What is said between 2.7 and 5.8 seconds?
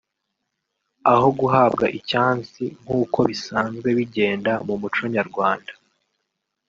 nk’uko bisanzwe bigenda mu muco Nyarwanda